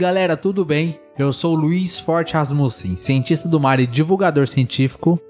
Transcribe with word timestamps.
E 0.00 0.02
galera, 0.02 0.34
tudo 0.34 0.64
bem? 0.64 0.98
Eu 1.18 1.30
sou 1.30 1.54
Luiz 1.54 2.00
Forte 2.00 2.32
Rasmussen, 2.32 2.96
cientista 2.96 3.46
do 3.46 3.60
mar 3.60 3.78
e 3.80 3.86
divulgador 3.86 4.48
científico. 4.48 5.20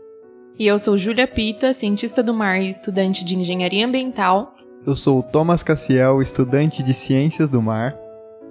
E 0.57 0.65
eu 0.65 0.79
sou 0.79 0.97
Júlia 0.97 1.27
Pita, 1.27 1.73
cientista 1.73 2.23
do 2.23 2.33
mar 2.33 2.63
e 2.63 2.69
estudante 2.69 3.25
de 3.25 3.37
engenharia 3.37 3.85
ambiental. 3.85 4.55
Eu 4.87 4.95
sou 4.95 5.19
o 5.19 5.23
Thomas 5.25 5.65
Cassiel, 5.65 6.23
estudante 6.23 6.85
de 6.85 6.95
ciências 6.95 7.51
do 7.51 7.61
mar. 7.61 7.99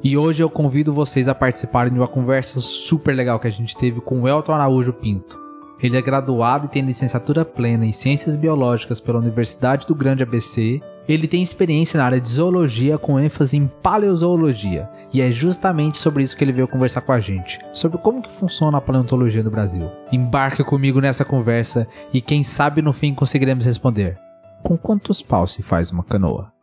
E 0.04 0.18
hoje 0.18 0.44
eu 0.44 0.50
convido 0.50 0.91
vocês 0.91 1.30
a 1.30 1.34
participarem 1.34 1.94
de 1.94 2.00
uma 2.00 2.05
conversa 2.05 2.60
super 2.60 3.16
legal 3.16 3.40
que 3.40 3.48
a 3.48 3.52
gente 3.52 3.77
teve 3.77 4.02
com 4.02 4.24
o 4.24 4.27
Elton 4.27 4.52
Araújo 4.52 4.91
Pinto. 4.91 5.40
Ele 5.82 5.96
é 5.96 6.02
graduado 6.02 6.66
e 6.66 6.70
tem 6.70 6.82
licenciatura 6.82 7.46
plena 7.46 7.86
em 7.86 7.94
Ciências 7.94 8.36
Biológicas 8.36 8.99
pela 8.99 9.20
Universidade 9.20 9.88
do 9.88 9.96
Grande 9.96 10.24
ABC 10.24 10.82
ele 11.09 11.27
tem 11.27 11.41
experiência 11.41 11.98
na 11.98 12.05
área 12.05 12.22
de 12.22 12.30
zoologia 12.30 12.99
com 12.99 13.20
ênfase 13.20 13.58
em 13.58 13.66
paleozoologia, 13.66 14.88
e 15.12 15.22
é 15.22 15.32
justamente 15.32 15.98
sobre 15.98 16.22
isso 16.22 16.38
que 16.38 16.44
ele 16.44 16.52
veio 16.52 16.68
conversar 16.68 17.02
com 17.02 17.12
a 17.12 17.20
gente, 17.20 17.59
sobre 17.73 17.98
como 17.98 18.22
que 18.22 18.32
funciona 18.32 18.77
a 18.77 18.82
paleontologia 18.82 19.41
no 19.41 19.49
Brasil. 19.49 19.90
Embarque 20.12 20.63
comigo 20.63 21.02
nessa 21.02 21.26
conversa 21.26 21.87
e 22.13 22.21
quem 22.21 22.43
sabe 22.43 22.82
no 22.82 22.93
fim 22.93 23.15
conseguiremos 23.15 23.65
responder. 23.65 24.20
Com 24.62 24.77
quantos 24.77 25.21
paus 25.21 25.54
se 25.54 25.63
faz 25.63 25.90
uma 25.90 26.04
canoa? 26.04 26.59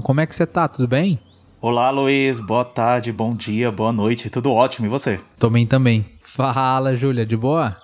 Como 0.00 0.20
é 0.20 0.26
que 0.26 0.34
você 0.34 0.46
tá? 0.46 0.68
Tudo 0.68 0.88
bem? 0.88 1.18
Olá, 1.60 1.90
Luiz. 1.90 2.40
Boa 2.40 2.64
tarde, 2.64 3.12
bom 3.12 3.34
dia, 3.34 3.70
boa 3.70 3.92
noite. 3.92 4.30
Tudo 4.30 4.50
ótimo. 4.50 4.86
E 4.86 4.88
você? 4.88 5.20
Tô 5.38 5.50
bem 5.50 5.66
também. 5.66 6.04
Fala, 6.20 6.96
Júlia, 6.96 7.26
de 7.26 7.36
boa? 7.36 7.76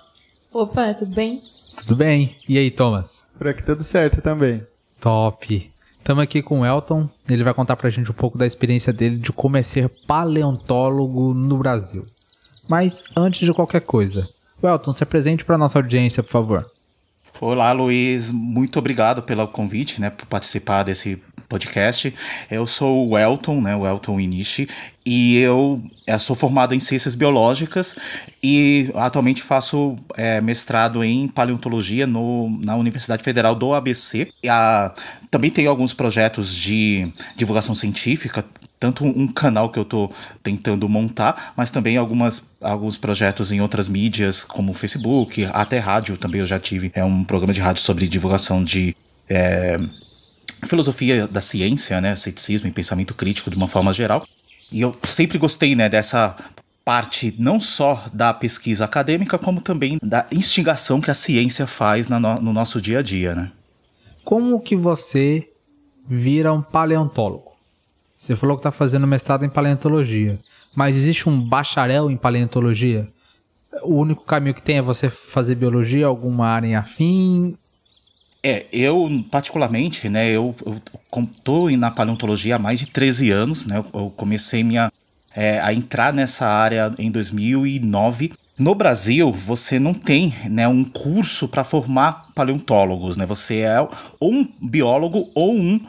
Opa, 0.51 0.93
tudo 0.93 1.13
bem? 1.13 1.39
Tudo 1.77 1.95
bem. 1.95 2.35
E 2.47 2.57
aí, 2.57 2.71
Thomas? 2.71 3.27
Por 3.37 3.47
aqui 3.47 3.63
tudo 3.63 3.83
certo 3.83 4.21
também. 4.21 4.65
Top. 4.99 5.71
Estamos 5.99 6.23
aqui 6.23 6.41
com 6.41 6.61
o 6.61 6.65
Elton. 6.65 7.07
Ele 7.29 7.43
vai 7.43 7.53
contar 7.53 7.75
pra 7.75 7.89
gente 7.89 8.09
um 8.09 8.15
pouco 8.15 8.37
da 8.37 8.45
experiência 8.45 8.91
dele 8.91 9.17
de 9.17 9.31
como 9.31 9.57
é 9.57 9.63
ser 9.63 9.89
paleontólogo 10.07 11.33
no 11.33 11.57
Brasil. 11.57 12.05
Mas 12.67 13.03
antes 13.15 13.45
de 13.45 13.53
qualquer 13.53 13.81
coisa, 13.81 14.27
Elton, 14.61 14.91
se 14.91 15.03
apresente 15.03 15.45
para 15.45 15.57
nossa 15.57 15.79
audiência, 15.79 16.23
por 16.23 16.31
favor. 16.31 16.71
Olá, 17.39 17.71
Luiz. 17.71 18.31
Muito 18.31 18.77
obrigado 18.79 19.23
pelo 19.23 19.47
convite, 19.47 20.01
né, 20.01 20.09
por 20.09 20.25
participar 20.25 20.83
desse 20.83 21.15
podcast. 21.49 22.13
Eu 22.49 22.67
sou 22.67 23.09
o 23.09 23.17
Elton, 23.17 23.59
né, 23.59 23.75
o 23.75 23.85
Elton 23.85 24.19
Inishi, 24.19 24.69
e 25.05 25.37
eu, 25.39 25.81
eu 26.05 26.15
eh, 26.15 26.19
sou 26.19 26.35
formado 26.35 26.75
em 26.75 26.79
ciências 26.79 27.15
biológicas 27.15 27.95
e 28.43 28.91
atualmente 28.93 29.41
faço 29.41 29.97
é, 30.15 30.39
mestrado 30.39 31.03
em 31.03 31.27
paleontologia 31.27 32.05
no, 32.05 32.49
na 32.63 32.75
Universidade 32.75 33.23
Federal 33.23 33.55
do 33.55 33.73
ABC. 33.73 34.31
A, 34.47 34.93
também 35.31 35.49
tenho 35.49 35.69
alguns 35.69 35.93
projetos 35.93 36.55
de 36.55 37.11
divulgação 37.35 37.73
científica, 37.73 38.45
tanto 38.79 39.03
um 39.03 39.27
canal 39.27 39.69
que 39.69 39.79
eu 39.79 39.83
estou 39.83 40.13
tentando 40.43 40.87
montar, 40.87 41.53
mas 41.57 41.71
também 41.71 41.97
algumas, 41.97 42.45
alguns 42.61 42.95
projetos 42.95 43.51
em 43.51 43.59
outras 43.59 43.89
mídias, 43.89 44.45
como 44.45 44.73
Facebook, 44.73 45.43
até 45.51 45.79
rádio 45.79 46.17
também 46.17 46.39
eu 46.39 46.47
já 46.47 46.59
tive. 46.59 46.91
É 46.93 47.03
um 47.03 47.23
programa 47.23 47.51
de 47.51 47.59
rádio 47.59 47.81
sobre 47.81 48.07
divulgação 48.07 48.63
de 48.63 48.95
é, 49.27 49.77
filosofia 50.65 51.27
da 51.27 51.41
ciência, 51.41 51.99
né, 52.01 52.15
ceticismo 52.15 52.67
e 52.67 52.71
pensamento 52.71 53.13
crítico 53.13 53.49
de 53.49 53.55
uma 53.55 53.67
forma 53.67 53.93
geral. 53.93 54.25
E 54.71 54.81
eu 54.81 54.95
sempre 55.03 55.37
gostei, 55.37 55.75
né, 55.75 55.89
dessa 55.89 56.35
parte 56.83 57.35
não 57.37 57.59
só 57.59 58.03
da 58.13 58.33
pesquisa 58.33 58.85
acadêmica, 58.85 59.37
como 59.37 59.61
também 59.61 59.99
da 60.01 60.25
instigação 60.31 60.99
que 60.99 61.11
a 61.11 61.13
ciência 61.13 61.67
faz 61.67 62.07
no, 62.07 62.19
no 62.19 62.51
nosso 62.51 62.81
dia 62.81 62.99
a 62.99 63.01
dia, 63.01 63.35
né? 63.35 63.51
Como 64.23 64.59
que 64.59 64.75
você 64.75 65.47
vira 66.07 66.51
um 66.51 66.61
paleontólogo? 66.61 67.51
Você 68.17 68.35
falou 68.35 68.57
que 68.57 68.61
está 68.61 68.71
fazendo 68.71 69.07
mestrado 69.07 69.45
em 69.45 69.49
paleontologia, 69.49 70.39
mas 70.75 70.95
existe 70.95 71.29
um 71.29 71.39
bacharel 71.39 72.09
em 72.09 72.17
paleontologia? 72.17 73.07
O 73.83 73.93
único 73.95 74.25
caminho 74.25 74.55
que 74.55 74.63
tem 74.63 74.77
é 74.77 74.81
você 74.81 75.09
fazer 75.09 75.55
biologia, 75.55 76.07
alguma 76.07 76.47
área 76.47 76.67
em 76.67 76.75
afim? 76.75 77.55
É, 78.41 78.65
eu 78.71 79.09
particularmente, 79.29 80.07
né, 80.07 80.31
eu, 80.31 80.55
estou 81.13 81.69
na 81.71 81.91
paleontologia 81.91 82.55
há 82.55 82.59
mais 82.59 82.79
de 82.79 82.85
13 82.85 83.31
anos, 83.31 83.65
né, 83.65 83.83
eu 83.93 84.13
comecei 84.15 84.63
minha, 84.63 84.91
é, 85.35 85.59
a 85.59 85.73
entrar 85.73 86.13
nessa 86.13 86.47
área 86.47 86.93
em 86.97 87.11
2009. 87.11 88.31
No 88.57 88.73
Brasil, 88.73 89.31
você 89.31 89.77
não 89.77 89.93
tem 89.93 90.33
né, 90.45 90.67
um 90.67 90.85
curso 90.85 91.49
para 91.49 91.65
formar 91.65 92.29
paleontólogos, 92.33 93.17
né, 93.17 93.25
você 93.25 93.59
é 93.59 93.79
ou 94.19 94.33
um 94.33 94.47
biólogo 94.61 95.29
ou 95.35 95.53
um 95.53 95.85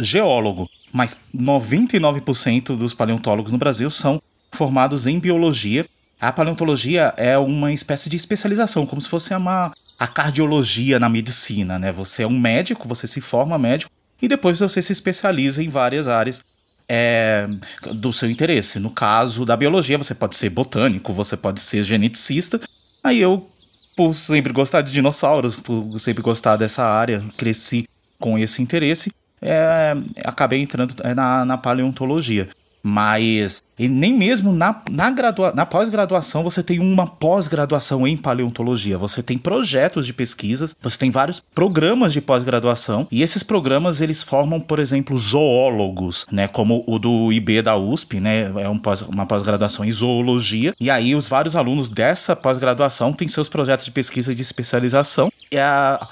geólogo, 0.00 0.68
mas 0.92 1.16
99% 1.32 2.76
dos 2.76 2.92
paleontólogos 2.92 3.52
no 3.52 3.58
Brasil 3.58 3.88
são 3.88 4.20
formados 4.50 5.06
em 5.06 5.20
biologia 5.20 5.86
a 6.24 6.32
paleontologia 6.32 7.12
é 7.18 7.36
uma 7.36 7.70
espécie 7.70 8.08
de 8.08 8.16
especialização, 8.16 8.86
como 8.86 9.00
se 9.00 9.08
fosse 9.08 9.34
uma, 9.34 9.72
a 9.98 10.06
cardiologia 10.06 10.98
na 10.98 11.08
medicina, 11.08 11.78
né? 11.78 11.92
Você 11.92 12.22
é 12.22 12.26
um 12.26 12.38
médico, 12.38 12.88
você 12.88 13.06
se 13.06 13.20
forma 13.20 13.58
médico 13.58 13.90
e 14.20 14.28
depois 14.28 14.60
você 14.60 14.80
se 14.80 14.92
especializa 14.92 15.62
em 15.62 15.68
várias 15.68 16.08
áreas 16.08 16.42
é, 16.88 17.48
do 17.92 18.12
seu 18.12 18.30
interesse. 18.30 18.78
No 18.78 18.90
caso 18.90 19.44
da 19.44 19.56
biologia, 19.56 19.98
você 19.98 20.14
pode 20.14 20.36
ser 20.36 20.50
botânico, 20.50 21.12
você 21.12 21.36
pode 21.36 21.60
ser 21.60 21.82
geneticista. 21.82 22.60
Aí 23.02 23.20
eu, 23.20 23.48
por 23.96 24.14
sempre 24.14 24.52
gostar 24.52 24.82
de 24.82 24.92
dinossauros, 24.92 25.60
por 25.60 25.98
sempre 25.98 26.22
gostar 26.22 26.56
dessa 26.56 26.84
área, 26.84 27.22
cresci 27.36 27.88
com 28.18 28.38
esse 28.38 28.62
interesse, 28.62 29.12
é, 29.40 29.94
acabei 30.24 30.60
entrando 30.60 30.94
é, 31.02 31.14
na, 31.14 31.44
na 31.44 31.58
paleontologia. 31.58 32.48
Mas 32.82 33.62
e 33.78 33.88
nem 33.88 34.12
mesmo 34.14 34.52
na, 34.52 34.82
na, 34.90 35.10
gradua, 35.10 35.52
na 35.54 35.66
pós-graduação 35.66 36.42
você 36.42 36.62
tem 36.62 36.78
uma 36.78 37.06
pós-graduação 37.06 38.06
em 38.06 38.16
paleontologia. 38.16 38.96
Você 38.98 39.22
tem 39.22 39.36
projetos 39.36 40.06
de 40.06 40.12
pesquisas, 40.12 40.74
você 40.80 40.96
tem 40.96 41.10
vários 41.10 41.40
programas 41.54 42.12
de 42.12 42.20
pós-graduação 42.20 43.06
e 43.10 43.22
esses 43.22 43.42
programas 43.42 44.00
eles 44.00 44.22
formam, 44.22 44.60
por 44.60 44.78
exemplo, 44.78 45.18
zoólogos, 45.18 46.26
né? 46.30 46.48
Como 46.48 46.84
o 46.86 46.98
do 46.98 47.32
IB 47.32 47.62
da 47.62 47.76
USP, 47.76 48.20
né? 48.20 48.50
É 48.56 48.68
um 48.68 48.78
pós, 48.78 49.02
uma 49.02 49.26
pós-graduação 49.26 49.84
em 49.84 49.92
zoologia. 49.92 50.74
E 50.80 50.90
aí 50.90 51.14
os 51.14 51.26
vários 51.26 51.56
alunos 51.56 51.88
dessa 51.88 52.36
pós-graduação 52.36 53.12
têm 53.12 53.28
seus 53.28 53.48
projetos 53.48 53.86
de 53.86 53.92
pesquisa 53.92 54.32
e 54.32 54.34
de 54.34 54.42
especialização, 54.42 55.32
é 55.50 55.62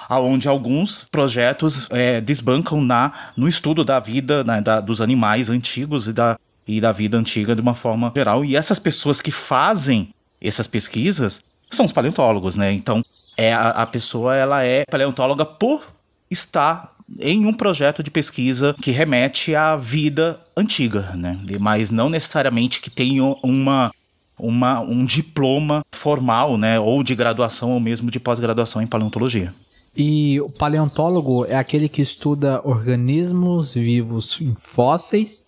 aonde 0.09 0.49
alguns 0.49 1.07
projetos 1.11 1.89
é, 1.91 2.21
desbancam 2.21 2.81
na 2.81 3.13
no 3.37 3.49
estudo 3.49 3.85
da 3.85 3.99
vida 3.99 4.45
né, 4.45 4.61
da, 4.61 4.81
dos 4.81 5.01
animais 5.01 5.51
antigos 5.51 6.09
e 6.09 6.13
da 6.13 6.37
e 6.67 6.81
da 6.81 6.93
vida 6.93 7.17
antiga 7.17 7.52
de 7.55 7.61
uma 7.63 7.75
forma 7.75 8.13
geral. 8.15 8.45
E 8.45 8.57
essas 8.57 8.79
pessoas 8.79 9.21
que 9.21 9.31
fazem 9.31 10.11
essas 10.41 10.67
pesquisas 10.67 11.41
são 11.71 11.87
os 11.87 11.93
paleontólogos, 11.93 12.57
né? 12.57 12.73
Então, 12.73 13.03
é 13.37 13.53
a, 13.53 13.71
a 13.71 13.87
pessoa 13.87 14.37
ela 14.37 14.63
é 14.63 14.85
paleontóloga 14.91 15.45
por 15.45 15.85
estar 16.31 16.93
em 17.19 17.47
um 17.47 17.53
projeto 17.53 18.03
de 18.03 18.11
pesquisa 18.11 18.75
que 18.81 18.91
remete 18.91 19.55
à 19.55 19.77
vida 19.77 20.41
antiga, 20.57 21.13
né? 21.15 21.39
Mas 21.61 21.91
não 21.91 22.09
necessariamente 22.09 22.81
que 22.81 22.91
tenha 22.91 23.25
uma 23.43 23.93
uma, 24.39 24.81
um 24.81 25.05
diploma 25.05 25.83
formal, 25.93 26.59
né, 26.59 26.81
ou 26.81 27.03
de 27.03 27.15
graduação 27.15 27.71
ou 27.71 27.79
mesmo 27.79 28.11
de 28.11 28.19
pós-graduação 28.19 28.83
em 28.83 28.87
paleontologia. 28.87 29.55
E 29.97 30.41
o 30.41 30.51
paleontólogo 30.51 31.45
é 31.45 31.55
aquele 31.55 31.89
que 31.89 32.03
estuda 32.03 32.61
organismos 32.65 33.75
vivos 33.75 34.41
em 34.41 34.55
fósseis 34.55 35.45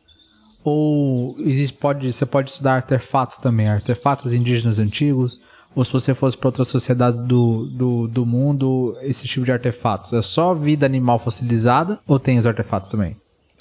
ou 0.64 1.37
existe, 1.40 1.76
pode, 1.76 2.11
você 2.11 2.25
pode 2.25 2.50
estudar 2.50 2.76
artefatos 2.76 3.37
também, 3.37 3.69
artefatos 3.69 4.32
indígenas 4.32 4.78
antigos, 4.78 5.38
ou 5.76 5.84
se 5.84 5.93
você 5.93 6.14
fosse 6.14 6.37
para 6.37 6.49
outras 6.49 6.69
sociedades 6.69 7.20
do, 7.20 7.66
do, 7.66 8.08
do 8.08 8.25
mundo, 8.25 8.96
esse 9.02 9.26
tipo 9.26 9.44
de 9.44 9.52
artefatos? 9.52 10.12
É 10.12 10.22
só 10.22 10.55
vida 10.55 10.87
animal 10.87 11.19
fossilizada 11.19 11.99
ou 12.06 12.19
tem 12.19 12.38
os 12.38 12.46
artefatos 12.46 12.88
também? 12.88 13.14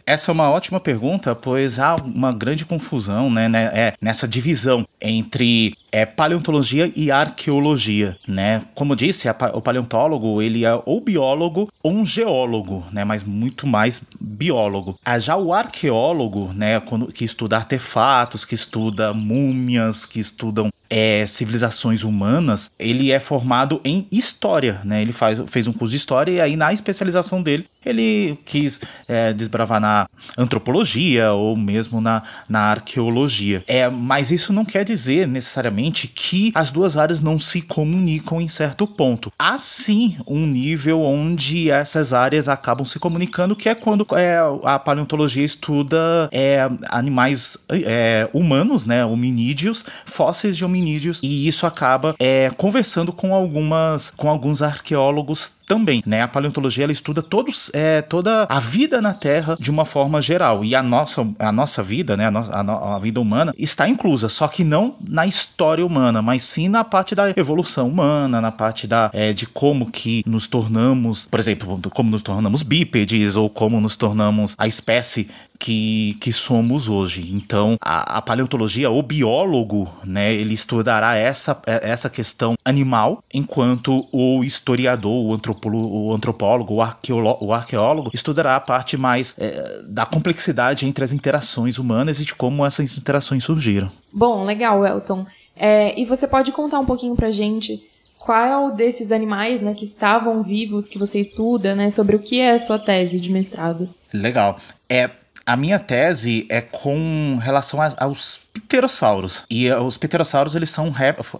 Essa 0.06 0.32
é 0.32 0.34
uma 0.34 0.50
ótima 0.50 0.80
pergunta, 0.80 1.34
pois 1.34 1.80
há 1.80 1.96
uma 1.96 2.32
grande 2.32 2.66
confusão 2.66 3.30
né, 3.30 3.48
né 3.48 3.72
é, 3.74 3.94
nessa 4.02 4.28
divisão 4.28 4.86
entre 5.00 5.76
é, 5.92 6.06
paleontologia 6.06 6.92
e 6.96 7.10
arqueologia. 7.10 8.18
Né? 8.28 8.64
Como 8.76 8.96
disse, 8.96 9.30
a, 9.30 9.36
o 9.54 9.62
paleontólogo 9.62 10.42
ele 10.42 10.66
é 10.66 10.82
ou 10.86 11.00
biólogo 11.00 11.70
ou 11.82 11.94
um 11.94 12.06
geólogo, 12.06 12.84
né, 12.92 13.06
mas 13.06 13.24
muito 13.24 13.66
mais 13.66 14.02
biólogo. 14.20 15.00
Ah, 15.06 15.20
já 15.20 15.38
o 15.38 15.54
arqueólogo, 15.54 16.52
né, 16.54 16.80
quando, 16.82 17.08
que 17.08 17.24
estuda 17.24 17.58
artefatos, 17.58 18.44
que 18.44 18.56
estuda 18.56 19.14
múmias, 19.14 20.06
que 20.06 20.20
estudam 20.20 20.70
é, 20.96 21.26
civilizações 21.26 22.04
humanas, 22.04 22.70
ele 22.78 23.12
é 23.12 23.20
formado 23.20 23.82
em 23.84 24.08
história, 24.12 24.80
né? 24.84 25.02
Ele 25.02 25.12
faz, 25.12 25.42
fez 25.48 25.68
um 25.68 25.74
curso 25.74 25.90
de 25.90 25.98
história 25.98 26.32
e 26.32 26.40
aí 26.40 26.56
na 26.56 26.72
especialização 26.72 27.42
dele 27.42 27.66
ele 27.86 28.38
quis 28.46 28.80
é, 29.08 29.34
desbravar 29.34 29.80
na 29.80 30.08
antropologia 30.38 31.32
ou 31.34 31.58
mesmo 31.58 32.00
na, 32.00 32.24
na 32.48 32.62
arqueologia. 32.72 33.64
É, 33.68 33.90
mas 33.90 34.32
isso 34.32 34.54
não 34.54 34.64
quer 34.64 34.84
dizer 34.84 35.28
necessariamente 35.28 36.08
que 36.08 36.52
as 36.56 36.72
duas 36.72 36.96
áreas 36.96 37.20
não 37.20 37.38
se 37.40 37.62
comunicam 37.62 38.40
em 38.40 38.48
certo 38.48 38.88
ponto. 38.88 39.32
Há 39.38 39.58
sim 39.58 40.16
um 40.28 40.46
nível 40.46 41.02
onde 41.02 41.70
essas 41.70 42.14
áreas 42.14 42.48
acabam 42.48 42.86
se 42.86 43.00
comunicando, 43.00 43.56
que 43.56 43.68
é 43.68 43.76
quando 43.76 44.06
é, 44.16 44.38
a 44.64 44.80
paleontologia 44.80 45.44
estuda 45.44 46.30
é, 46.32 46.70
animais 46.90 47.58
é, 47.70 48.30
humanos, 48.34 48.86
né, 48.86 49.06
hominídeos, 49.06 49.86
fósseis 50.06 50.56
de 50.56 50.64
hominídeos, 50.64 50.83
e 51.24 51.48
isso 51.48 51.66
acaba 51.66 52.16
é, 52.20 52.50
conversando 52.58 53.12
com 53.12 53.34
algumas 53.34 54.12
com 54.16 54.30
alguns 54.30 54.62
arqueólogos 54.62 55.52
também, 55.66 56.04
né? 56.06 56.22
A 56.22 56.28
paleontologia 56.28 56.84
ela 56.84 56.92
estuda 56.92 57.22
todos, 57.22 57.72
é, 57.74 58.02
toda 58.02 58.46
a 58.50 58.60
vida 58.60 59.02
na 59.02 59.14
Terra 59.14 59.58
de 59.60 59.72
uma 59.72 59.86
forma 59.86 60.22
geral 60.22 60.64
e 60.64 60.76
a 60.76 60.84
nossa, 60.84 61.28
a 61.40 61.52
nossa 61.52 61.82
vida, 61.82 62.16
né? 62.18 62.28
A, 62.28 62.32
no, 62.32 62.40
a, 62.72 62.96
a, 62.96 63.00
vida 63.00 63.20
humana 63.20 63.54
está 63.58 63.88
inclusa, 63.88 64.30
só 64.30 64.48
que 64.48 64.64
não 64.64 64.96
na 65.02 65.26
história 65.26 65.86
humana, 65.86 66.22
mas 66.22 66.44
sim 66.44 66.68
na 66.68 66.84
parte 66.84 67.16
da 67.16 67.30
evolução 67.32 67.88
humana, 67.88 68.42
na 68.42 68.52
parte 68.52 68.88
da 68.88 69.10
é, 69.14 69.34
de 69.34 69.48
como 69.48 69.90
que 69.90 70.24
nos 70.26 70.48
tornamos, 70.48 71.28
por 71.28 71.40
exemplo, 71.40 71.80
como 71.94 72.10
nos 72.10 72.22
tornamos 72.22 72.64
bípedes 72.64 73.36
ou 73.36 73.50
como 73.50 73.80
nos 73.80 73.96
tornamos 73.96 74.56
a 74.58 74.68
espécie 74.68 75.30
que, 75.64 76.18
que 76.20 76.34
somos 76.34 76.90
hoje. 76.90 77.32
Então, 77.34 77.78
a, 77.80 78.18
a, 78.18 78.22
paleontologia, 78.22 78.92
o 78.92 79.02
biólogo, 79.02 79.90
né, 80.04 80.34
ele 80.34 80.54
estudará 80.54 81.16
essa, 81.16 81.58
essa 81.66 82.10
questão 82.10 82.56
animal, 82.66 83.24
enquanto 83.34 84.06
o 84.12 84.44
historiador, 84.44 85.26
o 85.26 85.34
antropólogo, 85.34 85.98
o, 85.98 86.14
antropólogo, 86.14 86.74
o, 86.74 86.82
arqueólogo, 86.82 87.46
o 87.46 87.54
arqueólogo 87.54 88.12
estudará 88.14 88.58
a 88.58 88.60
parte 88.60 88.98
mais 88.98 89.34
é, 89.38 89.84
da 89.88 90.06
complexidade 90.06 90.86
entre 90.86 91.06
as 91.06 91.14
interações 91.14 91.78
humanas 91.78 92.20
e 92.20 92.26
de 92.26 92.36
como 92.36 92.66
essas 92.66 92.98
interações 92.98 93.46
surgiram. 93.46 93.90
Bom, 94.12 94.44
legal, 94.44 94.86
Elton. 94.86 95.26
É, 95.56 95.98
e 95.98 96.04
você 96.04 96.28
pode 96.28 96.52
contar 96.52 96.78
um 96.80 96.86
pouquinho 96.86 97.16
pra 97.16 97.32
gente 97.32 97.82
qual 98.20 98.76
desses 98.76 99.14
animais 99.14 99.62
né, 99.62 99.74
que 99.74 99.86
estavam 99.86 100.44
vivos 100.44 100.90
que 100.90 100.98
você 100.98 101.22
estuda, 101.22 101.74
né, 101.74 101.90
sobre 101.90 102.18
o 102.18 102.20
que 102.20 102.42
é 102.42 102.52
a 102.52 102.60
sua 102.60 102.78
tese 102.78 103.18
de 103.18 103.32
mestrado? 103.32 103.88
Legal. 104.14 104.58
É, 104.90 105.10
a 105.46 105.56
minha 105.56 105.80
tese 105.80 106.46
é 106.50 106.62
com 106.62 107.38
relação 107.42 107.82
a, 107.82 107.94
aos 107.98 108.40
pterossauros. 108.54 109.44
E 109.50 109.70
uh, 109.72 109.82
os 109.82 109.98
pterossauros, 109.98 110.56
eles 110.56 110.70
são 110.70 110.94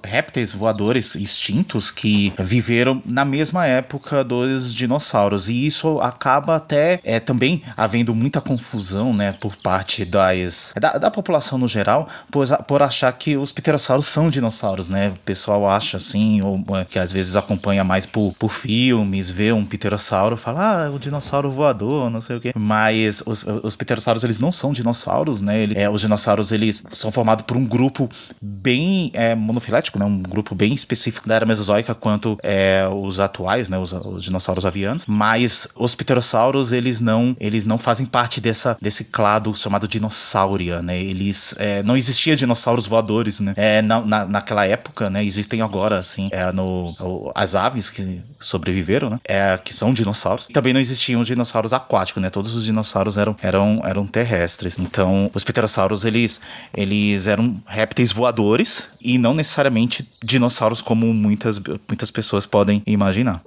répteis 0.04 0.54
voadores 0.54 1.16
extintos 1.16 1.92
que 1.92 2.34
viveram 2.40 3.02
na 3.06 3.24
mesma 3.24 3.66
época 3.66 4.24
dos 4.24 4.74
dinossauros. 4.74 5.48
E 5.48 5.66
isso 5.66 6.00
acaba 6.00 6.56
até 6.56 7.00
é, 7.04 7.20
também 7.20 7.62
havendo 7.78 8.16
muita 8.16 8.42
confusão, 8.42 9.14
né, 9.14 9.34
por 9.34 9.56
parte 9.56 10.04
das, 10.04 10.74
da, 10.80 10.98
da 10.98 11.12
população 11.12 11.58
no 11.58 11.68
geral, 11.68 12.08
por, 12.32 12.48
por 12.64 12.82
achar 12.82 13.12
que 13.14 13.38
os 13.38 13.52
pterossauros 13.52 14.08
são 14.08 14.30
dinossauros, 14.30 14.90
né? 14.90 15.10
O 15.10 15.20
pessoal 15.20 15.70
acha 15.70 15.98
assim, 15.98 16.42
ou 16.42 16.64
é, 16.78 16.86
que 16.86 16.98
às 16.98 17.12
vezes 17.12 17.36
acompanha 17.36 17.84
mais 17.84 18.06
por, 18.06 18.34
por 18.40 18.52
filmes, 18.52 19.30
vê 19.30 19.52
um 19.52 19.66
pterossauro, 19.66 20.36
fala, 20.36 20.86
ah, 20.86 20.92
o 20.92 20.98
dinossauro 20.98 21.50
voador, 21.52 22.10
não 22.10 22.22
sei 22.22 22.38
o 22.38 22.42
quê. 22.42 22.52
Mas 22.56 23.22
os, 23.26 23.46
os 23.64 23.76
pterossauros, 23.76 24.24
eles 24.24 24.40
não 24.40 24.52
são 24.52 24.72
dinossauros, 24.72 25.42
né? 25.42 25.64
Ele, 25.64 25.78
é, 25.78 25.90
os 25.90 26.02
dinossauros, 26.02 26.52
eles 26.52 26.84
são 27.04 27.12
formados 27.12 27.44
por 27.46 27.58
um 27.58 27.66
grupo 27.66 28.10
bem 28.42 29.12
é, 29.14 29.36
monofilético, 29.36 30.00
né? 30.00 30.06
Um 30.06 30.24
grupo 30.24 30.56
bem 30.56 30.74
específico 30.74 31.28
da 31.28 31.36
era 31.36 31.46
mesozoica 31.46 31.94
quanto 31.94 32.38
é, 32.42 32.88
os 32.90 33.20
atuais, 33.20 33.68
né? 33.68 33.78
Os, 33.78 33.92
os, 33.92 34.24
dinossauros 34.24 34.66
avianos. 34.66 35.06
Mas 35.06 35.68
os 35.76 35.94
pterossauros, 35.94 36.72
eles 36.72 37.02
não, 37.02 37.36
eles 37.40 37.66
não 37.66 37.78
fazem 37.78 38.06
parte 38.06 38.40
dessa, 38.40 38.78
desse 38.82 39.04
clado 39.04 39.54
chamado 39.56 39.88
dinossauria, 39.88 40.82
né? 40.82 40.98
Eles... 40.98 41.54
É, 41.58 41.84
não 41.84 41.98
existia 41.98 42.38
dinossauros 42.38 42.86
voadores, 42.86 43.42
né? 43.42 43.54
É, 43.58 43.82
na, 43.82 44.00
na, 44.00 44.26
naquela 44.26 44.66
época, 44.66 45.10
né? 45.10 45.24
Existem 45.26 45.62
agora, 45.62 46.00
assim, 46.00 46.30
é, 46.32 46.52
no, 46.54 46.96
as 47.36 47.54
aves 47.54 47.90
que 47.90 48.22
sobreviveram, 48.40 49.10
né? 49.10 49.20
É, 49.26 49.58
que 49.58 49.74
são 49.74 49.94
dinossauros. 49.94 50.48
Também 50.54 50.72
não 50.72 50.80
existiam 50.80 51.22
dinossauros 51.22 51.74
aquáticos, 51.74 52.24
né? 52.24 52.30
Todos 52.30 52.56
os 52.56 52.64
dinossauros 52.64 53.18
eram, 53.18 53.36
eram, 53.42 53.82
eram 53.84 54.08
terrestres. 54.08 54.80
Então, 54.80 55.30
os 55.34 55.44
pterossauros, 55.44 56.06
eles, 56.06 56.40
eles 56.74 56.93
eles 56.94 57.28
eram 57.28 57.62
répteis 57.66 58.12
voadores 58.12 58.88
e 59.02 59.18
não 59.18 59.34
necessariamente 59.34 60.08
dinossauros 60.24 60.82
como 60.82 61.14
muitas, 61.14 61.60
muitas 61.88 62.12
pessoas 62.12 62.46
podem 62.46 62.82
imaginar. 62.86 63.42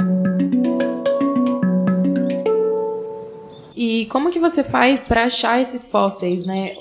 E 3.77 4.07
como 4.07 4.31
que 4.31 4.41
você 4.41 4.65
faz 4.65 5.03
para 5.03 5.25
achar 5.25 5.61
esses 5.61 5.87
fósseis, 5.87 6.47
né? 6.47 6.75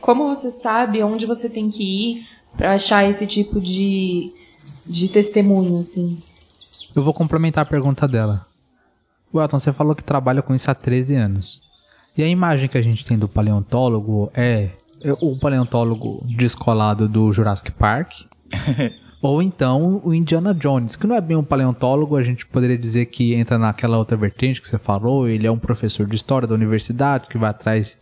Como 0.00 0.28
você 0.28 0.50
sabe 0.50 1.02
onde 1.02 1.26
você 1.26 1.48
tem 1.48 1.68
que 1.68 1.82
ir 1.82 2.26
para 2.56 2.74
achar 2.74 3.08
esse 3.08 3.26
tipo 3.26 3.60
de, 3.60 4.32
de 4.86 5.08
testemunho, 5.08 5.78
assim? 5.78 6.20
Eu 6.94 7.02
vou 7.02 7.12
complementar 7.12 7.62
a 7.62 7.68
pergunta 7.68 8.06
dela. 8.06 8.46
Welton, 9.34 9.58
você 9.58 9.72
falou 9.72 9.94
que 9.94 10.02
trabalha 10.02 10.42
com 10.42 10.54
isso 10.54 10.70
há 10.70 10.74
13 10.74 11.14
anos. 11.16 11.62
E 12.16 12.22
a 12.22 12.28
imagem 12.28 12.68
que 12.68 12.78
a 12.78 12.82
gente 12.82 13.04
tem 13.04 13.18
do 13.18 13.28
paleontólogo 13.28 14.30
é 14.34 14.70
o 15.20 15.38
paleontólogo 15.38 16.24
descolado 16.26 17.08
do 17.08 17.32
Jurassic 17.32 17.72
Park. 17.72 18.12
Ou 19.22 19.42
então 19.42 20.00
o 20.02 20.14
Indiana 20.14 20.54
Jones, 20.54 20.96
que 20.96 21.06
não 21.06 21.14
é 21.14 21.20
bem 21.20 21.36
um 21.36 21.44
paleontólogo, 21.44 22.16
a 22.16 22.22
gente 22.22 22.46
poderia 22.46 22.78
dizer 22.78 23.06
que 23.06 23.34
entra 23.34 23.58
naquela 23.58 23.98
outra 23.98 24.16
vertente 24.16 24.60
que 24.60 24.66
você 24.66 24.78
falou, 24.78 25.28
ele 25.28 25.46
é 25.46 25.50
um 25.50 25.58
professor 25.58 26.06
de 26.06 26.16
história 26.16 26.48
da 26.48 26.54
universidade 26.54 27.28
que 27.28 27.36
vai 27.36 27.50
atrás 27.50 27.98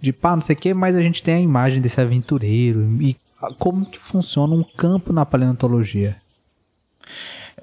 de 0.00 0.12
pá, 0.12 0.34
não 0.34 0.40
sei 0.40 0.54
o 0.54 0.58
que, 0.58 0.72
mas 0.72 0.94
a 0.94 1.02
gente 1.02 1.22
tem 1.22 1.34
a 1.34 1.40
imagem 1.40 1.80
desse 1.80 2.00
aventureiro 2.00 2.80
e 3.00 3.16
como 3.58 3.84
que 3.84 3.98
funciona 3.98 4.54
um 4.54 4.62
campo 4.62 5.12
na 5.12 5.26
paleontologia. 5.26 6.16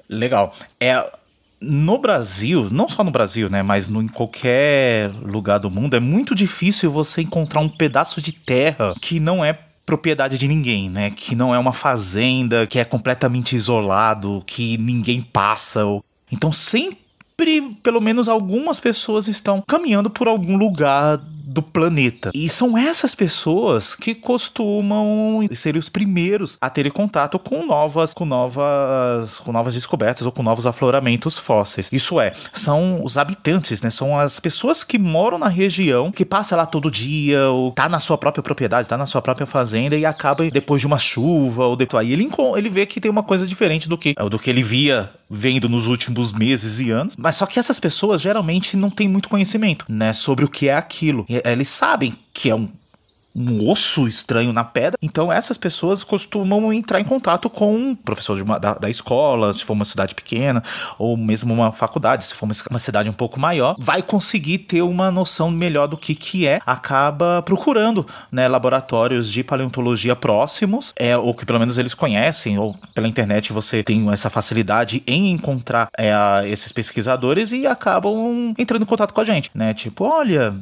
Legal. 0.08 0.52
É, 0.78 1.10
no 1.60 1.98
Brasil, 1.98 2.68
não 2.70 2.88
só 2.88 3.04
no 3.04 3.10
Brasil, 3.10 3.50
né, 3.50 3.62
mas 3.62 3.86
no, 3.86 4.02
em 4.02 4.08
qualquer 4.08 5.10
lugar 5.22 5.58
do 5.58 5.70
mundo, 5.70 5.94
é 5.94 6.00
muito 6.00 6.34
difícil 6.34 6.90
você 6.90 7.20
encontrar 7.22 7.60
um 7.60 7.68
pedaço 7.68 8.22
de 8.22 8.32
terra 8.32 8.94
que 9.00 9.20
não 9.20 9.44
é 9.44 9.58
propriedade 9.84 10.38
de 10.38 10.46
ninguém, 10.46 10.88
né? 10.88 11.10
Que 11.10 11.34
não 11.34 11.52
é 11.52 11.58
uma 11.58 11.72
fazenda, 11.72 12.64
que 12.64 12.78
é 12.78 12.84
completamente 12.84 13.56
isolado, 13.56 14.40
que 14.46 14.78
ninguém 14.78 15.20
passa. 15.20 15.82
Então 16.30 16.52
sempre, 16.52 17.76
pelo 17.82 18.00
menos 18.00 18.28
algumas 18.28 18.78
pessoas 18.78 19.26
estão 19.26 19.60
caminhando 19.60 20.08
por 20.08 20.28
algum 20.28 20.56
lugar 20.56 21.20
do 21.50 21.62
planeta. 21.62 22.30
E 22.32 22.48
são 22.48 22.78
essas 22.78 23.14
pessoas 23.14 23.96
que 23.96 24.14
costumam 24.14 25.46
ser 25.52 25.76
os 25.76 25.88
primeiros 25.88 26.56
a 26.60 26.70
terem 26.70 26.92
contato 26.92 27.38
com 27.38 27.66
novas, 27.66 28.14
com 28.14 28.24
novas, 28.24 29.38
com 29.38 29.50
novas 29.50 29.74
descobertas 29.74 30.24
ou 30.24 30.32
com 30.32 30.42
novos 30.42 30.64
afloramentos 30.64 31.36
fósseis. 31.36 31.88
Isso 31.92 32.20
é, 32.20 32.32
são 32.52 33.04
os 33.04 33.18
habitantes, 33.18 33.82
né? 33.82 33.90
São 33.90 34.16
as 34.16 34.38
pessoas 34.38 34.84
que 34.84 34.98
moram 34.98 35.38
na 35.38 35.48
região, 35.48 36.12
que 36.12 36.24
passa 36.24 36.54
lá 36.54 36.66
todo 36.66 36.90
dia, 36.90 37.48
ou 37.48 37.72
tá 37.72 37.88
na 37.88 37.98
sua 37.98 38.16
própria 38.16 38.42
propriedade, 38.42 38.88
tá 38.88 38.96
na 38.96 39.06
sua 39.06 39.20
própria 39.20 39.46
fazenda 39.46 39.96
e 39.96 40.06
acaba 40.06 40.48
depois 40.50 40.80
de 40.80 40.86
uma 40.86 40.98
chuva 40.98 41.66
ou 41.66 41.76
depois 41.76 42.06
aí 42.06 42.12
ele 42.12 42.30
ele 42.56 42.68
vê 42.68 42.86
que 42.86 43.00
tem 43.00 43.10
uma 43.10 43.22
coisa 43.22 43.46
diferente 43.46 43.88
do 43.88 43.98
que 43.98 44.14
do 44.14 44.38
que 44.38 44.48
ele 44.48 44.62
via 44.62 45.10
vendo 45.30 45.68
nos 45.68 45.86
últimos 45.86 46.32
meses 46.32 46.80
e 46.80 46.90
anos. 46.90 47.14
Mas 47.16 47.36
só 47.36 47.46
que 47.46 47.58
essas 47.60 47.78
pessoas 47.78 48.20
geralmente 48.20 48.76
não 48.76 48.90
têm 48.90 49.08
muito 49.08 49.28
conhecimento, 49.28 49.84
né, 49.88 50.12
sobre 50.12 50.44
o 50.44 50.48
que 50.48 50.68
é 50.68 50.74
aquilo. 50.74 51.24
E 51.28 51.40
eles 51.44 51.68
sabem 51.68 52.14
que 52.32 52.50
é 52.50 52.54
um 52.54 52.68
um 53.34 53.68
osso 53.68 54.06
estranho 54.06 54.52
na 54.52 54.64
pedra. 54.64 54.98
Então 55.02 55.32
essas 55.32 55.56
pessoas 55.56 56.02
costumam 56.02 56.72
entrar 56.72 57.00
em 57.00 57.04
contato 57.04 57.48
com 57.48 57.74
um 57.74 57.94
professor 57.94 58.40
uma, 58.40 58.58
da, 58.58 58.74
da, 58.74 58.90
escola, 58.90 59.52
se 59.52 59.64
for 59.64 59.74
uma 59.74 59.84
cidade 59.84 60.14
pequena, 60.14 60.62
ou 60.98 61.16
mesmo 61.16 61.52
uma 61.52 61.72
faculdade, 61.72 62.24
se 62.24 62.34
for 62.34 62.46
uma, 62.46 62.54
uma, 62.70 62.78
cidade 62.78 63.08
um 63.08 63.12
pouco 63.14 63.38
maior, 63.38 63.76
vai 63.78 64.02
conseguir 64.02 64.58
ter 64.58 64.82
uma 64.82 65.10
noção 65.10 65.50
melhor 65.50 65.86
do 65.86 65.96
que 65.96 66.14
que 66.14 66.46
é, 66.46 66.60
acaba 66.66 67.42
procurando 67.42 68.06
né, 68.30 68.48
laboratórios 68.48 69.30
de 69.30 69.44
paleontologia 69.44 70.16
próximos, 70.16 70.92
é, 70.96 71.16
ou 71.16 71.34
que 71.34 71.46
pelo 71.46 71.58
menos 71.58 71.78
eles 71.78 71.94
conhecem, 71.94 72.58
ou 72.58 72.76
pela 72.94 73.08
internet 73.08 73.52
você 73.52 73.82
tem 73.82 74.10
essa 74.10 74.30
facilidade 74.30 75.02
em 75.06 75.30
encontrar 75.32 75.88
é, 75.96 76.12
esses 76.48 76.72
pesquisadores 76.72 77.52
e 77.52 77.66
acabam 77.66 78.54
entrando 78.58 78.82
em 78.82 78.86
contato 78.86 79.14
com 79.14 79.20
a 79.20 79.24
gente, 79.24 79.50
né? 79.54 79.74
Tipo, 79.74 80.04
olha, 80.04 80.54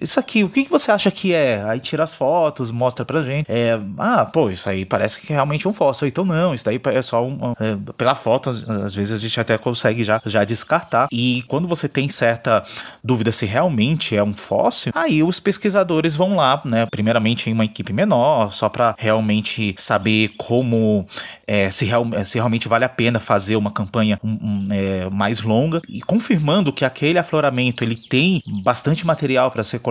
isso 0.00 0.18
aqui, 0.18 0.42
o 0.42 0.48
que, 0.48 0.64
que 0.64 0.70
você 0.70 0.90
acha 0.90 1.10
que 1.10 1.32
é? 1.32 1.62
Aí 1.66 1.78
tira 1.80 2.04
as 2.04 2.14
fotos, 2.14 2.70
mostra 2.70 3.04
pra 3.04 3.22
gente. 3.22 3.50
É, 3.50 3.78
ah, 3.98 4.24
pô, 4.24 4.50
isso 4.50 4.68
aí 4.68 4.84
parece 4.84 5.20
que 5.20 5.32
é 5.32 5.36
realmente 5.36 5.68
um 5.68 5.72
fóssil. 5.72 6.08
Então 6.08 6.24
não, 6.24 6.54
isso 6.54 6.64
daí 6.64 6.80
é 6.86 7.02
só 7.02 7.24
um. 7.24 7.54
É, 7.60 7.76
pela 7.96 8.14
foto, 8.14 8.50
às 8.50 8.94
vezes 8.94 9.12
a 9.12 9.16
gente 9.16 9.38
até 9.38 9.58
consegue 9.58 10.02
já, 10.04 10.20
já 10.24 10.44
descartar. 10.44 11.08
E 11.12 11.44
quando 11.48 11.68
você 11.68 11.88
tem 11.88 12.08
certa 12.08 12.64
dúvida 13.02 13.30
se 13.32 13.46
realmente 13.46 14.16
é 14.16 14.22
um 14.22 14.34
fóssil, 14.34 14.92
aí 14.94 15.22
os 15.22 15.38
pesquisadores 15.38 16.16
vão 16.16 16.36
lá, 16.36 16.60
né? 16.64 16.86
Primeiramente 16.86 17.50
em 17.50 17.52
uma 17.52 17.64
equipe 17.64 17.92
menor, 17.92 18.52
só 18.52 18.68
para 18.68 18.94
realmente 18.98 19.74
saber 19.76 20.30
como 20.38 21.06
é, 21.46 21.70
se, 21.70 21.84
real, 21.84 22.06
se 22.24 22.38
realmente 22.38 22.68
vale 22.68 22.84
a 22.84 22.88
pena 22.88 23.18
fazer 23.18 23.56
uma 23.56 23.72
campanha 23.72 24.18
um, 24.22 24.28
um, 24.30 24.68
é, 24.70 25.10
mais 25.10 25.40
longa 25.40 25.82
e 25.88 26.00
confirmando 26.00 26.72
que 26.72 26.84
aquele 26.84 27.18
afloramento 27.18 27.82
ele 27.82 27.96
tem 27.96 28.40
bastante 28.62 29.04
material 29.04 29.50
para 29.50 29.64
ser 29.64 29.80
coletado, 29.80 29.89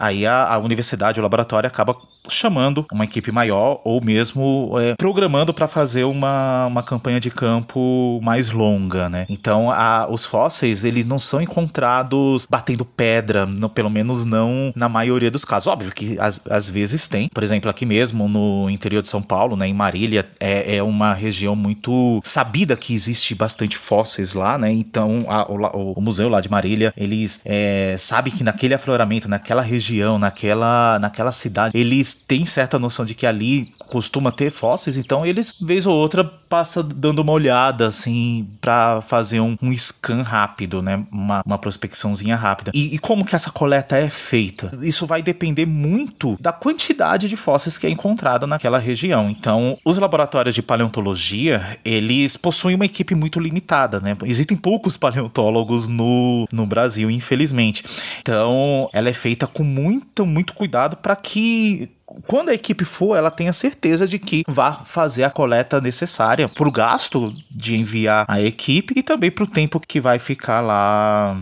aí 0.00 0.26
a, 0.26 0.54
a 0.54 0.58
universidade, 0.58 1.20
o 1.20 1.22
laboratório 1.22 1.66
acaba 1.66 1.96
chamando 2.28 2.86
uma 2.92 3.04
equipe 3.04 3.30
maior 3.32 3.80
ou 3.84 4.02
mesmo 4.02 4.72
é, 4.78 4.94
programando 4.94 5.52
para 5.52 5.68
fazer 5.68 6.04
uma, 6.04 6.66
uma 6.66 6.82
campanha 6.82 7.20
de 7.20 7.30
campo 7.30 8.20
mais 8.22 8.50
longa, 8.50 9.08
né? 9.08 9.26
Então, 9.28 9.70
a, 9.70 10.06
os 10.10 10.24
fósseis, 10.24 10.84
eles 10.84 11.06
não 11.06 11.18
são 11.18 11.40
encontrados 11.40 12.46
batendo 12.48 12.84
pedra, 12.84 13.46
no, 13.46 13.68
pelo 13.68 13.90
menos 13.90 14.24
não 14.24 14.72
na 14.74 14.88
maioria 14.88 15.30
dos 15.30 15.44
casos. 15.44 15.66
Óbvio 15.66 15.92
que 15.92 16.18
às, 16.18 16.68
vezes 16.68 17.06
tem. 17.06 17.28
Por 17.28 17.42
exemplo, 17.42 17.70
aqui 17.70 17.86
mesmo 17.86 18.28
no 18.28 18.68
interior 18.68 19.02
de 19.02 19.08
São 19.08 19.22
Paulo, 19.22 19.56
né, 19.56 19.68
em 19.68 19.74
Marília, 19.74 20.26
é, 20.40 20.76
é 20.76 20.82
uma 20.82 21.14
região 21.14 21.54
muito 21.54 22.20
sabida 22.24 22.76
que 22.76 22.92
existe 22.92 23.34
bastante 23.34 23.76
fósseis 23.76 24.34
lá, 24.34 24.58
né? 24.58 24.70
Então, 24.72 25.24
a, 25.28 25.50
o, 25.50 25.92
o, 25.92 26.00
museu 26.00 26.28
lá 26.28 26.40
de 26.40 26.50
Marília, 26.50 26.92
eles 26.96 27.40
é, 27.44 27.94
sabem 27.98 28.32
que 28.32 28.42
naquele 28.42 28.74
afloramento, 28.74 29.28
naquela 29.36 29.62
região, 29.62 30.18
naquela, 30.18 30.98
naquela 30.98 31.30
cidade, 31.30 31.78
eles 31.78 32.14
têm 32.14 32.46
certa 32.46 32.78
noção 32.78 33.04
de 33.04 33.14
que 33.14 33.26
ali 33.26 33.70
costuma 33.90 34.32
ter 34.32 34.50
fósseis, 34.50 34.96
então 34.96 35.24
eles, 35.24 35.52
vez 35.60 35.86
ou 35.86 35.94
outra, 35.94 36.24
passa 36.48 36.82
dando 36.82 37.20
uma 37.20 37.32
olhada, 37.32 37.88
assim, 37.88 38.48
para 38.60 39.00
fazer 39.02 39.40
um, 39.40 39.56
um, 39.62 39.72
scan 39.76 40.22
rápido, 40.22 40.82
né? 40.82 41.04
Uma, 41.10 41.42
uma 41.44 41.58
prospecçãozinha 41.58 42.36
rápida. 42.36 42.72
E, 42.74 42.94
e, 42.94 42.98
como 42.98 43.24
que 43.24 43.34
essa 43.34 43.50
coleta 43.50 43.96
é 43.96 44.08
feita? 44.08 44.76
Isso 44.82 45.06
vai 45.06 45.22
depender 45.22 45.66
muito 45.66 46.36
da 46.40 46.52
quantidade 46.52 47.28
de 47.28 47.36
fósseis 47.36 47.76
que 47.78 47.86
é 47.86 47.90
encontrada 47.90 48.46
naquela 48.46 48.78
região. 48.78 49.28
Então, 49.30 49.78
os 49.84 49.98
laboratórios 49.98 50.54
de 50.54 50.62
paleontologia, 50.62 51.78
eles 51.84 52.36
possuem 52.36 52.74
uma 52.74 52.86
equipe 52.86 53.14
muito 53.14 53.40
limitada, 53.40 54.00
né? 54.00 54.16
Existem 54.24 54.56
poucos 54.56 54.96
paleontólogos 54.96 55.88
no, 55.88 56.46
no 56.52 56.66
Brasil, 56.66 57.10
infelizmente. 57.10 57.84
Então, 58.20 58.88
ela 58.92 59.08
é 59.08 59.12
feita 59.12 59.46
com 59.46 59.64
muito, 59.64 60.24
muito 60.24 60.54
cuidado 60.54 60.96
para 60.96 61.16
que 61.16 61.90
quando 62.26 62.48
a 62.48 62.54
equipe 62.54 62.84
for, 62.84 63.16
ela 63.16 63.30
tenha 63.30 63.52
certeza 63.52 64.06
de 64.06 64.18
que 64.18 64.42
vai 64.46 64.76
fazer 64.84 65.24
a 65.24 65.30
coleta 65.30 65.80
necessária 65.80 66.48
para 66.48 66.68
o 66.68 66.72
gasto 66.72 67.32
de 67.50 67.76
enviar 67.76 68.24
a 68.28 68.40
equipe 68.40 68.94
e 68.96 69.02
também 69.02 69.30
para 69.30 69.44
o 69.44 69.46
tempo 69.46 69.80
que 69.80 70.00
vai 70.00 70.18
ficar 70.18 70.60
lá 70.60 71.40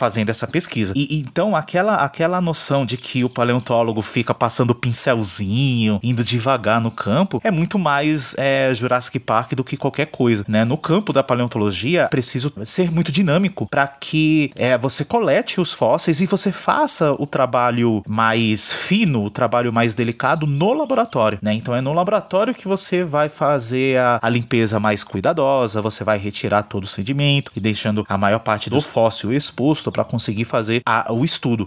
fazendo 0.00 0.30
essa 0.30 0.46
pesquisa. 0.46 0.94
E 0.96 1.18
então 1.20 1.54
aquela 1.54 1.96
aquela 1.96 2.40
noção 2.40 2.86
de 2.86 2.96
que 2.96 3.22
o 3.22 3.28
paleontólogo 3.28 4.00
fica 4.00 4.32
passando 4.32 4.74
pincelzinho, 4.74 6.00
indo 6.02 6.24
devagar 6.24 6.80
no 6.80 6.90
campo, 6.90 7.38
é 7.44 7.50
muito 7.50 7.78
mais 7.78 8.34
é, 8.38 8.72
Jurassic 8.74 9.18
Park 9.18 9.52
do 9.52 9.62
que 9.62 9.76
qualquer 9.76 10.06
coisa, 10.06 10.42
né? 10.48 10.64
No 10.64 10.78
campo 10.78 11.12
da 11.12 11.22
paleontologia, 11.22 12.08
preciso 12.08 12.50
ser 12.64 12.90
muito 12.90 13.12
dinâmico 13.12 13.66
para 13.66 13.86
que 13.86 14.50
é, 14.56 14.78
você 14.78 15.04
colete 15.04 15.60
os 15.60 15.74
fósseis 15.74 16.22
e 16.22 16.26
você 16.26 16.50
faça 16.50 17.12
o 17.12 17.26
trabalho 17.26 18.02
mais 18.08 18.72
fino, 18.72 19.22
o 19.24 19.30
trabalho 19.30 19.70
mais 19.70 19.92
delicado 19.92 20.46
no 20.46 20.72
laboratório, 20.72 21.38
né? 21.42 21.52
Então 21.52 21.76
é 21.76 21.82
no 21.82 21.92
laboratório 21.92 22.54
que 22.54 22.66
você 22.66 23.04
vai 23.04 23.28
fazer 23.28 23.98
a, 23.98 24.18
a 24.22 24.30
limpeza 24.30 24.80
mais 24.80 25.04
cuidadosa, 25.04 25.82
você 25.82 26.02
vai 26.02 26.16
retirar 26.16 26.62
todo 26.62 26.84
o 26.84 26.86
sedimento 26.86 27.52
e 27.54 27.60
deixando 27.60 28.06
a 28.08 28.16
maior 28.16 28.38
parte 28.38 28.70
do 28.70 28.80
fóssil 28.80 29.34
exposto 29.34 29.89
para 29.90 30.04
conseguir 30.04 30.44
fazer 30.44 30.82
a, 30.86 31.12
o 31.12 31.24
estudo. 31.24 31.66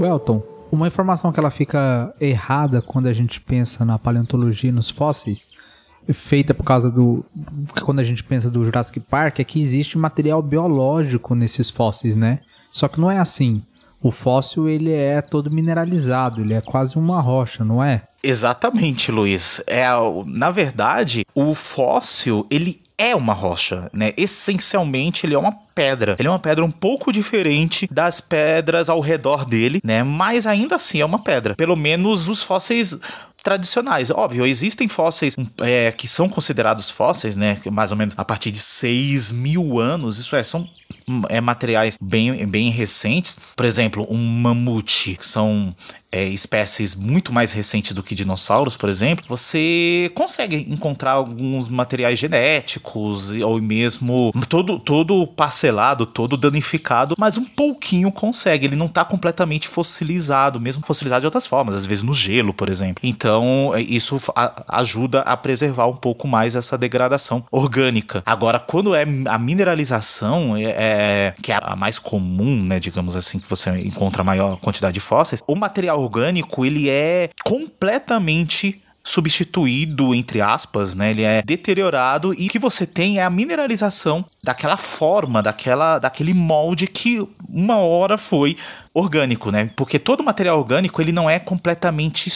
Welton, 0.00 0.42
uma 0.70 0.86
informação 0.86 1.30
que 1.30 1.38
ela 1.38 1.50
fica 1.50 2.14
errada 2.20 2.82
quando 2.82 3.06
a 3.06 3.12
gente 3.12 3.40
pensa 3.40 3.84
na 3.84 3.98
paleontologia 3.98 4.72
nos 4.72 4.90
fósseis, 4.90 5.50
feita 6.12 6.52
por 6.52 6.64
causa 6.64 6.90
do 6.90 7.24
quando 7.82 8.00
a 8.00 8.04
gente 8.04 8.24
pensa 8.24 8.50
do 8.50 8.64
Jurassic 8.64 8.98
Park, 9.00 9.38
é 9.38 9.44
que 9.44 9.60
existe 9.60 9.96
material 9.96 10.42
biológico 10.42 11.34
nesses 11.34 11.70
fósseis, 11.70 12.16
né? 12.16 12.40
Só 12.70 12.88
que 12.88 13.00
não 13.00 13.10
é 13.10 13.18
assim. 13.18 13.62
O 14.02 14.10
fóssil 14.10 14.68
ele 14.68 14.90
é 14.90 15.22
todo 15.22 15.50
mineralizado, 15.50 16.40
ele 16.40 16.54
é 16.54 16.60
quase 16.60 16.96
uma 16.96 17.20
rocha, 17.20 17.64
não 17.64 17.84
é? 17.84 18.02
Exatamente, 18.22 19.10
Luiz. 19.10 19.60
É, 19.66 19.86
na 20.26 20.50
verdade, 20.50 21.24
o 21.34 21.54
fóssil 21.54 22.46
ele 22.50 22.80
é 22.96 23.16
uma 23.16 23.32
rocha, 23.32 23.90
né? 23.92 24.12
Essencialmente, 24.16 25.26
ele 25.26 25.34
é 25.34 25.38
uma 25.38 25.52
pedra. 25.74 26.14
Ele 26.16 26.28
é 26.28 26.30
uma 26.30 26.38
pedra 26.38 26.64
um 26.64 26.70
pouco 26.70 27.12
diferente 27.12 27.88
das 27.90 28.20
pedras 28.20 28.88
ao 28.88 29.00
redor 29.00 29.44
dele, 29.44 29.80
né? 29.82 30.04
Mas 30.04 30.46
ainda 30.46 30.76
assim 30.76 31.00
é 31.00 31.04
uma 31.04 31.18
pedra. 31.18 31.56
Pelo 31.56 31.74
menos 31.74 32.28
os 32.28 32.44
fósseis 32.44 32.96
tradicionais. 33.42 34.10
Óbvio, 34.10 34.46
existem 34.46 34.86
fósseis 34.86 35.34
é, 35.60 35.90
que 35.90 36.06
são 36.06 36.28
considerados 36.28 36.88
fósseis, 36.88 37.34
né? 37.34 37.58
Mais 37.72 37.90
ou 37.90 37.96
menos 37.96 38.14
a 38.16 38.24
partir 38.24 38.52
de 38.52 38.58
6 38.58 39.32
mil 39.32 39.80
anos. 39.80 40.18
Isso 40.18 40.36
é, 40.36 40.44
são 40.44 40.68
é, 41.28 41.40
materiais 41.40 41.98
bem, 42.00 42.46
bem 42.46 42.70
recentes. 42.70 43.36
Por 43.56 43.66
exemplo, 43.66 44.06
um 44.08 44.18
mamute, 44.18 45.16
que 45.16 45.26
são 45.26 45.74
é, 46.12 46.24
espécies 46.24 46.94
muito 46.94 47.32
mais 47.32 47.52
recentes 47.52 47.94
do 47.94 48.02
que 48.02 48.14
dinossauros, 48.14 48.76
por 48.76 48.90
exemplo, 48.90 49.24
você 49.26 50.12
consegue 50.14 50.66
encontrar 50.68 51.12
alguns 51.12 51.68
materiais 51.68 52.18
genéticos 52.18 53.34
ou 53.36 53.60
mesmo 53.60 54.30
todo, 54.48 54.78
todo 54.78 55.26
parcelado, 55.26 56.04
todo 56.04 56.36
danificado, 56.36 57.14
mas 57.18 57.38
um 57.38 57.44
pouquinho 57.44 58.12
consegue. 58.12 58.66
Ele 58.66 58.76
não 58.76 58.86
está 58.86 59.04
completamente 59.04 59.66
fossilizado, 59.66 60.60
mesmo 60.60 60.84
fossilizado 60.84 61.20
de 61.22 61.26
outras 61.26 61.46
formas, 61.46 61.74
às 61.74 61.86
vezes 61.86 62.02
no 62.02 62.12
gelo, 62.12 62.52
por 62.52 62.68
exemplo. 62.68 63.00
Então, 63.02 63.72
é, 63.74 63.80
isso 63.80 64.20
ajuda 64.68 65.20
a 65.20 65.36
preservar 65.36 65.86
um 65.86 65.96
pouco 65.96 66.28
mais 66.28 66.54
essa 66.54 66.76
degradação 66.76 67.44
orgânica. 67.50 68.22
Agora, 68.26 68.60
quando 68.60 68.94
é 68.94 69.04
a 69.26 69.38
mineralização, 69.38 70.56
é, 70.56 70.64
é, 70.64 71.34
que 71.40 71.50
é 71.50 71.58
a 71.62 71.74
mais 71.74 71.98
comum, 71.98 72.62
né, 72.62 72.78
digamos 72.78 73.16
assim, 73.16 73.38
que 73.38 73.48
você 73.48 73.70
encontra 73.80 74.22
maior 74.22 74.58
quantidade 74.58 74.94
de 74.94 75.00
fósseis, 75.00 75.42
o 75.46 75.54
material 75.54 76.01
orgânico 76.02 76.64
ele 76.64 76.88
é 76.90 77.30
completamente 77.44 78.82
substituído, 79.04 80.14
entre 80.14 80.40
aspas, 80.40 80.94
né? 80.94 81.10
Ele 81.10 81.22
é 81.22 81.42
deteriorado 81.42 82.32
e 82.38 82.46
o 82.46 82.50
que 82.50 82.58
você 82.58 82.86
tem 82.86 83.18
é 83.18 83.24
a 83.24 83.30
mineralização 83.30 84.24
daquela 84.42 84.76
forma, 84.76 85.42
daquela, 85.42 85.98
daquele 85.98 86.32
molde 86.32 86.86
que 86.86 87.26
uma 87.48 87.76
hora 87.78 88.16
foi 88.16 88.56
orgânico, 88.94 89.50
né? 89.50 89.70
Porque 89.74 89.98
todo 89.98 90.22
material 90.22 90.58
orgânico 90.58 91.00
ele 91.00 91.12
não 91.12 91.28
é 91.28 91.38
completamente 91.38 92.30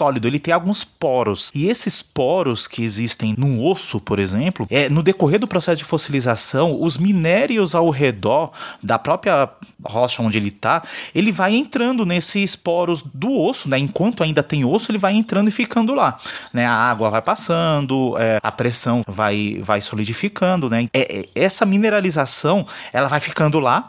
sólido, 0.00 0.26
ele 0.26 0.38
tem 0.38 0.54
alguns 0.54 0.82
poros. 0.82 1.50
E 1.54 1.68
esses 1.68 2.00
poros 2.00 2.66
que 2.66 2.82
existem 2.82 3.34
no 3.36 3.62
osso, 3.62 4.00
por 4.00 4.18
exemplo, 4.18 4.66
é 4.70 4.88
no 4.88 5.02
decorrer 5.02 5.38
do 5.38 5.46
processo 5.46 5.76
de 5.76 5.84
fossilização, 5.84 6.80
os 6.80 6.96
minérios 6.96 7.74
ao 7.74 7.90
redor 7.90 8.50
da 8.82 8.98
própria 8.98 9.46
rocha 9.84 10.22
onde 10.22 10.38
ele 10.38 10.48
está, 10.48 10.82
ele 11.14 11.30
vai 11.30 11.54
entrando 11.54 12.06
nesses 12.06 12.56
poros 12.56 13.02
do 13.02 13.30
osso, 13.30 13.68
né? 13.68 13.78
Enquanto 13.78 14.22
ainda 14.22 14.42
tem 14.42 14.64
osso, 14.64 14.90
ele 14.90 14.96
vai 14.98 15.12
entrando 15.12 15.48
e 15.48 15.52
ficando 15.52 15.94
lá, 15.94 16.18
né? 16.50 16.64
A 16.64 16.72
água 16.72 17.10
vai 17.10 17.20
passando, 17.20 18.16
é, 18.18 18.38
a 18.42 18.50
pressão 18.50 19.02
vai 19.06 19.60
vai 19.62 19.82
solidificando, 19.82 20.70
né? 20.70 20.88
É, 20.94 21.20
é, 21.20 21.24
essa 21.34 21.66
mineralização, 21.66 22.66
ela 22.90 23.08
vai 23.08 23.20
ficando 23.20 23.58
lá 23.58 23.86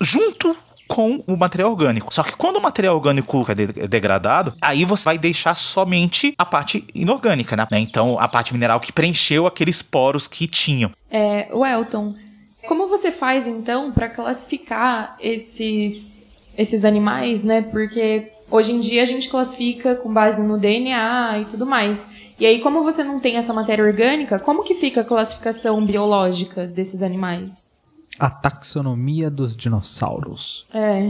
junto 0.00 0.56
com 0.90 1.22
o 1.24 1.36
material 1.36 1.70
orgânico. 1.70 2.12
Só 2.12 2.24
que 2.24 2.36
quando 2.36 2.56
o 2.56 2.60
material 2.60 2.96
orgânico 2.96 3.46
é, 3.48 3.54
de 3.54 3.80
é 3.80 3.86
degradado, 3.86 4.54
aí 4.60 4.84
você 4.84 5.04
vai 5.04 5.18
deixar 5.18 5.54
somente 5.54 6.34
a 6.36 6.44
parte 6.44 6.84
inorgânica, 6.92 7.56
né? 7.56 7.64
Então, 7.72 8.18
a 8.18 8.26
parte 8.26 8.52
mineral 8.52 8.80
que 8.80 8.92
preencheu 8.92 9.46
aqueles 9.46 9.82
poros 9.82 10.26
que 10.26 10.48
tinham. 10.48 10.90
É, 11.08 11.48
Welton, 11.54 12.16
como 12.66 12.88
você 12.88 13.12
faz 13.12 13.46
então 13.46 13.92
para 13.92 14.08
classificar 14.08 15.16
esses 15.20 16.24
esses 16.58 16.84
animais, 16.84 17.44
né? 17.44 17.62
Porque 17.62 18.32
hoje 18.50 18.72
em 18.72 18.80
dia 18.80 19.02
a 19.02 19.06
gente 19.06 19.28
classifica 19.28 19.94
com 19.94 20.12
base 20.12 20.42
no 20.42 20.58
DNA 20.58 21.38
e 21.38 21.44
tudo 21.44 21.64
mais. 21.64 22.10
E 22.38 22.44
aí, 22.44 22.58
como 22.60 22.82
você 22.82 23.04
não 23.04 23.20
tem 23.20 23.36
essa 23.36 23.52
matéria 23.52 23.84
orgânica, 23.84 24.40
como 24.40 24.64
que 24.64 24.74
fica 24.74 25.02
a 25.02 25.04
classificação 25.04 25.84
biológica 25.86 26.66
desses 26.66 27.02
animais? 27.02 27.69
A 28.20 28.30
taxonomia 28.30 29.30
dos 29.30 29.56
dinossauros. 29.56 30.66
É. 30.72 31.00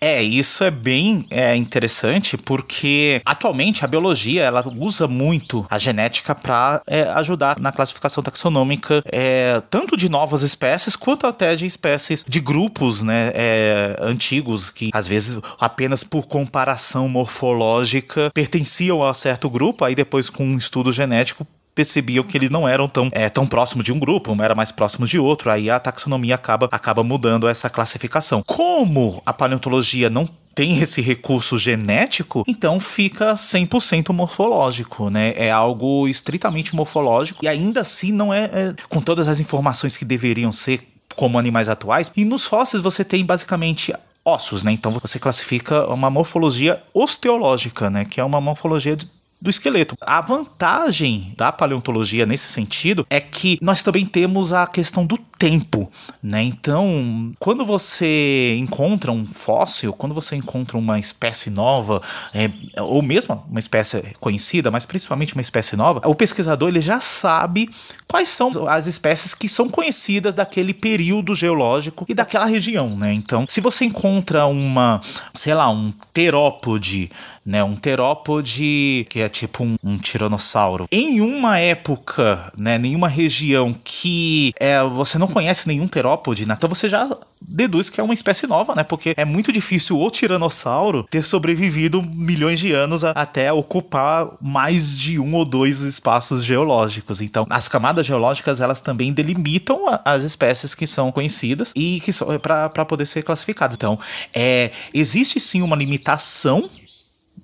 é, 0.18 0.22
isso 0.22 0.64
é 0.64 0.70
bem 0.70 1.26
é, 1.30 1.54
interessante 1.54 2.36
porque 2.36 3.22
atualmente 3.24 3.84
a 3.84 3.88
biologia 3.88 4.42
ela 4.42 4.64
usa 4.76 5.06
muito 5.06 5.64
a 5.70 5.78
genética 5.78 6.34
para 6.34 6.82
é, 6.86 7.02
ajudar 7.02 7.58
na 7.60 7.72
classificação 7.72 8.22
taxonômica 8.22 9.02
é, 9.06 9.62
tanto 9.70 9.96
de 9.96 10.08
novas 10.08 10.42
espécies 10.42 10.96
quanto 10.96 11.26
até 11.26 11.54
de 11.54 11.66
espécies 11.66 12.24
de 12.26 12.40
grupos 12.40 13.02
né, 13.02 13.30
é, 13.34 13.96
antigos 14.00 14.70
que 14.70 14.90
às 14.92 15.06
vezes 15.06 15.40
apenas 15.60 16.02
por 16.02 16.26
comparação 16.26 17.08
morfológica 17.08 18.30
pertenciam 18.34 19.06
a 19.06 19.14
certo 19.14 19.48
grupo, 19.48 19.84
aí 19.84 19.94
depois 19.94 20.28
com 20.28 20.44
um 20.44 20.58
estudo 20.58 20.92
genético 20.92 21.46
percebiam 21.76 22.24
que 22.24 22.36
eles 22.38 22.48
não 22.48 22.66
eram 22.66 22.88
tão, 22.88 23.10
é, 23.12 23.28
tão 23.28 23.46
próximos 23.46 23.84
de 23.84 23.92
um 23.92 23.98
grupo, 23.98 24.32
um 24.32 24.42
era 24.42 24.54
mais 24.54 24.72
próximo 24.72 25.06
de 25.06 25.18
outro, 25.18 25.50
aí 25.50 25.68
a 25.68 25.78
taxonomia 25.78 26.34
acaba, 26.34 26.68
acaba 26.72 27.04
mudando 27.04 27.46
essa 27.46 27.68
classificação. 27.68 28.42
Como 28.44 29.22
a 29.26 29.32
paleontologia 29.32 30.08
não 30.08 30.26
tem 30.54 30.78
esse 30.80 31.02
recurso 31.02 31.58
genético, 31.58 32.44
então 32.48 32.80
fica 32.80 33.34
100% 33.34 34.10
morfológico, 34.14 35.10
né? 35.10 35.34
É 35.36 35.50
algo 35.50 36.08
estritamente 36.08 36.74
morfológico 36.74 37.44
e 37.44 37.48
ainda 37.48 37.82
assim 37.82 38.10
não 38.10 38.32
é, 38.32 38.44
é 38.44 38.74
com 38.88 39.02
todas 39.02 39.28
as 39.28 39.38
informações 39.38 39.98
que 39.98 40.04
deveriam 40.06 40.50
ser 40.50 40.80
como 41.14 41.38
animais 41.38 41.68
atuais. 41.68 42.10
E 42.16 42.24
nos 42.24 42.46
fósseis 42.46 42.82
você 42.82 43.04
tem 43.04 43.22
basicamente 43.22 43.92
ossos, 44.24 44.62
né? 44.62 44.72
Então 44.72 44.90
você 44.92 45.18
classifica 45.18 45.86
uma 45.88 46.08
morfologia 46.08 46.82
osteológica, 46.94 47.90
né? 47.90 48.06
Que 48.06 48.18
é 48.18 48.24
uma 48.24 48.40
morfologia 48.40 48.96
de 48.96 49.06
do 49.40 49.50
esqueleto. 49.50 49.96
A 50.00 50.20
vantagem 50.20 51.32
da 51.36 51.52
paleontologia 51.52 52.24
nesse 52.24 52.46
sentido 52.46 53.06
é 53.10 53.20
que 53.20 53.58
nós 53.60 53.82
também 53.82 54.06
temos 54.06 54.52
a 54.52 54.66
questão 54.66 55.04
do 55.04 55.18
tempo, 55.38 55.90
né? 56.22 56.42
Então, 56.42 57.32
quando 57.38 57.64
você 57.64 58.56
encontra 58.58 59.12
um 59.12 59.26
fóssil, 59.26 59.92
quando 59.92 60.14
você 60.14 60.34
encontra 60.34 60.78
uma 60.78 60.98
espécie 60.98 61.50
nova, 61.50 62.02
é, 62.34 62.50
ou 62.80 63.02
mesmo 63.02 63.44
uma 63.48 63.60
espécie 63.60 64.02
conhecida, 64.18 64.70
mas 64.70 64.86
principalmente 64.86 65.34
uma 65.34 65.42
espécie 65.42 65.76
nova, 65.76 66.00
o 66.08 66.14
pesquisador 66.14 66.68
ele 66.68 66.80
já 66.80 67.00
sabe 67.00 67.68
quais 68.08 68.30
são 68.30 68.50
as 68.68 68.86
espécies 68.86 69.34
que 69.34 69.48
são 69.48 69.68
conhecidas 69.68 70.34
daquele 70.34 70.72
período 70.72 71.34
geológico 71.34 72.06
e 72.08 72.14
daquela 72.14 72.46
região, 72.46 72.96
né? 72.96 73.12
Então, 73.12 73.44
se 73.48 73.60
você 73.60 73.84
encontra 73.84 74.46
uma, 74.46 75.00
sei 75.34 75.54
lá, 75.54 75.68
um 75.68 75.92
terópode 76.12 77.10
né? 77.46 77.62
Um 77.62 77.76
terópode, 77.76 79.06
que 79.08 79.20
é 79.20 79.28
tipo 79.28 79.62
um, 79.62 79.76
um 79.84 79.96
tiranossauro. 79.96 80.88
Em 80.90 81.20
uma 81.20 81.58
época, 81.58 82.52
né? 82.56 82.76
Nenhuma 82.76 83.08
região 83.08 83.74
que 83.84 84.52
é, 84.58 84.82
você 84.82 85.16
não 85.16 85.28
conhece 85.28 85.68
nenhum 85.68 85.86
terópode, 85.86 86.44
né? 86.44 86.54
Então 86.58 86.68
você 86.68 86.88
já 86.88 87.16
deduz 87.40 87.88
que 87.88 88.00
é 88.00 88.04
uma 88.04 88.14
espécie 88.14 88.46
nova, 88.46 88.74
né? 88.74 88.82
Porque 88.82 89.14
é 89.16 89.24
muito 89.24 89.52
difícil 89.52 90.00
o 90.00 90.10
tiranossauro 90.10 91.04
ter 91.04 91.22
sobrevivido 91.22 92.02
milhões 92.02 92.58
de 92.58 92.72
anos 92.72 93.04
a, 93.04 93.10
até 93.10 93.52
ocupar 93.52 94.28
mais 94.40 94.98
de 94.98 95.18
um 95.20 95.34
ou 95.34 95.44
dois 95.44 95.82
espaços 95.82 96.44
geológicos. 96.44 97.20
Então, 97.20 97.46
as 97.48 97.68
camadas 97.68 98.04
geológicas 98.04 98.60
elas 98.60 98.80
também 98.80 99.12
delimitam 99.12 99.88
a, 99.88 100.00
as 100.04 100.24
espécies 100.24 100.74
que 100.74 100.86
são 100.86 101.12
conhecidas 101.12 101.72
e 101.76 102.00
que 102.00 102.12
são 102.12 102.26
para 102.40 102.84
poder 102.84 103.06
ser 103.06 103.22
classificadas. 103.22 103.76
Então, 103.76 103.98
é, 104.34 104.72
existe 104.92 105.38
sim 105.38 105.62
uma 105.62 105.76
limitação 105.76 106.68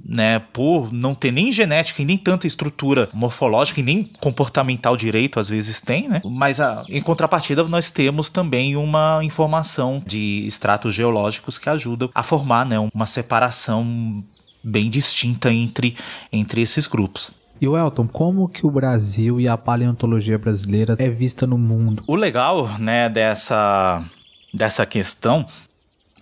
né, 0.05 0.41
por 0.53 0.93
não 0.93 1.15
ter 1.15 1.31
nem 1.31 1.53
genética 1.53 2.03
e 2.03 2.05
nem 2.05 2.19
tanta 2.19 2.47
estrutura 2.47 3.09
morfológica 3.13 3.81
e 3.81 3.83
nem 3.83 4.05
comportamental 4.21 4.97
direito, 4.97 5.41
às 5.41 5.49
vezes 5.49 5.81
tem, 5.81 6.09
né? 6.09 6.21
Mas 6.25 6.61
a, 6.61 6.85
em 6.89 7.01
contrapartida, 7.01 7.63
nós 7.65 7.91
temos 7.91 8.29
também 8.29 8.77
uma 8.77 9.21
informação 9.23 10.03
de 10.07 10.45
estratos 10.47 10.95
geológicos 10.95 11.59
que 11.59 11.69
ajudam 11.69 12.11
a 12.15 12.23
formar, 12.23 12.67
né, 12.67 12.77
uma 12.93 13.07
separação 13.07 14.23
bem 14.63 14.91
distinta 14.91 15.53
entre, 15.53 15.97
entre 16.33 16.61
esses 16.61 16.87
grupos. 16.87 17.31
E 17.61 17.69
o 17.69 17.79
Elton, 17.79 18.09
como 18.09 18.49
que 18.49 18.67
o 18.67 18.71
Brasil 18.71 19.41
e 19.41 19.49
a 19.49 19.57
paleontologia 19.57 20.37
brasileira 20.37 20.97
é 20.99 21.09
vista 21.09 21.47
no 21.47 21.57
mundo? 21.57 22.03
O 22.07 22.17
legal, 22.17 22.77
né, 22.79 23.09
dessa 23.09 24.05
dessa 24.53 24.85
questão 24.85 25.47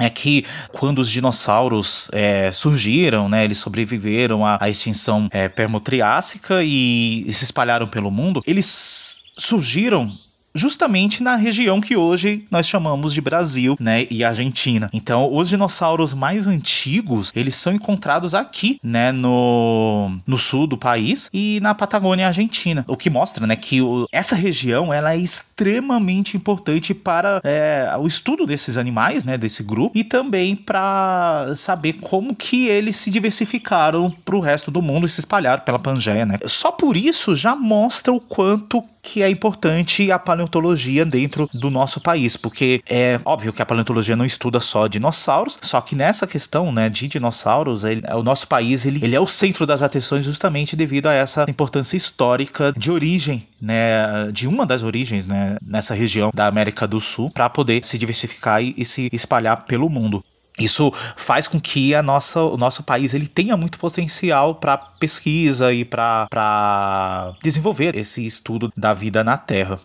é 0.01 0.11
que 0.11 0.45
quando 0.73 0.99
os 0.99 1.11
dinossauros 1.11 2.11
é, 2.13 2.51
surgiram, 2.51 3.29
né, 3.29 3.45
eles 3.45 3.59
sobreviveram 3.59 4.45
à, 4.45 4.59
à 4.61 4.69
extinção 4.69 5.29
é, 5.31 5.49
permotriásica 5.49 6.63
e, 6.65 7.25
e 7.27 7.33
se 7.33 7.45
espalharam 7.45 7.87
pelo 7.87 8.11
mundo, 8.11 8.43
eles 8.47 9.23
surgiram 9.37 10.13
justamente 10.55 11.23
na 11.23 11.37
região 11.37 11.81
que 11.81 11.97
hoje 11.97 12.45
nós 12.51 12.67
chamamos 12.67 13.13
de 13.13 13.21
Brasil, 13.21 13.77
né, 13.79 14.07
e 14.11 14.25
Argentina. 14.25 14.91
Então, 14.93 15.33
os 15.35 15.49
dinossauros 15.49 16.15
mais 16.15 16.47
antigos, 16.47 17.33
eles 17.35 17.55
são 17.55 17.73
encontrados 17.73 18.35
aqui, 18.35 18.79
né, 18.83 19.13
no, 19.13 20.19
no 20.27 20.39
sul 20.39 20.67
do 20.67 20.77
país 20.77 21.31
e 21.33 21.61
na 21.61 21.75
Patagônia 21.75 22.27
Argentina, 22.27 22.85
o 22.87 22.97
que 22.97 23.11
mostra, 23.11 23.47
né, 23.47 23.57
que 23.57 23.81
o, 23.81 24.07
essa 24.13 24.35
região, 24.35 24.93
ela 24.93 25.15
é 25.15 25.19
extremamente 25.19 26.37
importante 26.37 26.95
para 26.95 27.41
é, 27.45 27.93
o 27.99 28.07
estudo 28.07 28.47
desses 28.47 28.77
animais, 28.77 29.25
né, 29.25 29.39
desse 29.39 29.63
grupo 29.63 29.97
e 29.97 30.05
também 30.05 30.57
para 30.57 31.53
saber 31.55 31.95
como 31.95 32.35
que 32.35 32.67
eles 32.67 32.97
se 32.97 33.11
diversificaram 33.11 34.11
para 34.25 34.37
o 34.37 34.41
resto 34.41 34.71
do 34.71 34.83
mundo 34.83 35.07
e 35.07 35.11
se 35.11 35.21
espalharam 35.21 35.63
pela 35.63 35.79
Pangeia, 35.79 36.27
né. 36.27 36.39
Só 36.47 36.73
por 36.73 36.97
isso 36.97 37.35
já 37.35 37.55
mostra 37.55 38.13
o 38.13 38.21
quanto 38.21 38.83
que 39.03 39.23
é 39.23 39.31
importante 39.31 40.11
a 40.11 40.19
paleontologia 40.19 41.05
dentro 41.05 41.49
do 41.53 41.71
nosso 41.71 42.01
país, 42.01 42.37
porque 42.37 42.83
é 42.89 43.21
óbvio 43.25 43.53
que 43.53 43.63
a 43.63 43.67
paleontologia 43.67 44.17
não 44.17 44.25
estuda 44.25 44.61
só 44.61 44.87
dinossauros, 44.87 45.59
só 45.63 45.81
que 45.81 45.95
nessa 45.95 46.27
questão, 46.27 46.73
né, 46.73 46.89
de 46.89 47.09
dinossauros, 47.09 47.85
ele, 47.85 48.03
o 48.13 48.23
nosso 48.23 48.47
país 48.47 48.85
ele, 48.85 49.01
ele 49.03 49.15
é 49.15 49.21
o 49.21 49.27
centro 49.27 49.67
das 49.67 49.83
atenções 49.83 50.25
justamente 50.25 50.77
devido 50.77 51.07
a 51.07 51.15
essa 51.15 51.45
importância 51.49 51.97
histórica 51.97 52.73
de 52.77 52.91
origem, 52.91 53.47
né, 53.61 54.31
de 54.33 54.47
uma 54.47 54.67
das 54.67 54.83
origens, 54.83 55.27
né, 55.27 55.57
nessa 55.65 55.95
região 55.95 56.31
da 56.35 56.47
América 56.47 56.87
do 56.87 57.01
Sul, 57.01 57.31
para 57.31 57.49
poder 57.49 57.83
se 57.85 57.99
diversificar 57.99 58.63
e, 58.63 58.75
e 58.77 58.85
se 58.85 59.09
espalhar 59.13 59.65
pelo 59.65 59.89
mundo. 59.89 60.23
Isso 60.61 60.93
faz 61.17 61.49
com 61.49 61.59
que 61.59 61.95
a 61.95 62.03
nossa, 62.03 62.41
o 62.41 62.57
nosso 62.57 62.83
país 62.83 63.15
ele 63.15 63.27
tenha 63.27 63.57
muito 63.57 63.79
potencial 63.79 64.55
para 64.55 64.77
pesquisa 64.77 65.73
e 65.73 65.85
para 65.85 67.33
desenvolver 67.43 67.97
esse 67.97 68.25
estudo 68.25 68.73
da 68.77 68.93
vida 68.93 69.25
na 69.25 69.37
Terra. 69.37 69.81